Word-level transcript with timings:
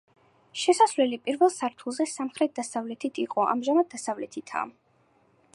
შესასვლელი 0.61 1.19
პირველ 1.27 1.51
სართულზე, 1.57 2.09
სამხრეთ-დასავლეთით 2.13 3.23
იყო, 3.27 3.47
ამჟამად 3.55 3.93
დასავლეთითაა. 3.95 4.67